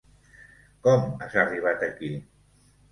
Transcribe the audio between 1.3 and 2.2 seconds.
arribat aquí?